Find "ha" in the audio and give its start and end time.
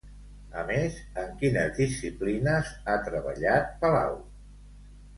2.95-2.99